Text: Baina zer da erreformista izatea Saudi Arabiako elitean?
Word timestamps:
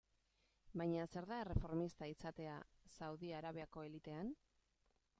Baina 0.81 1.03
zer 1.09 1.27
da 1.33 1.37
erreformista 1.43 2.09
izatea 2.13 2.57
Saudi 2.97 3.33
Arabiako 3.43 3.89
elitean? 3.91 4.37